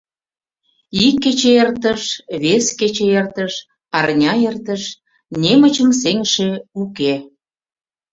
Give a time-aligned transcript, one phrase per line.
[1.05, 2.01] Ик кече эртыш,
[2.41, 3.53] вес кече эртыш,
[3.97, 4.83] арня эртыш—
[5.41, 6.49] немычым сеҥыше
[6.81, 7.13] уке.